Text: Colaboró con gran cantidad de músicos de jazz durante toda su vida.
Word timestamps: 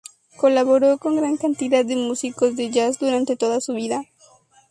Colaboró 0.35 0.97
con 0.97 1.15
gran 1.17 1.37
cantidad 1.37 1.85
de 1.85 1.95
músicos 1.95 2.55
de 2.55 2.71
jazz 2.71 2.97
durante 2.97 3.35
toda 3.37 3.61
su 3.61 3.75
vida. 3.75 4.03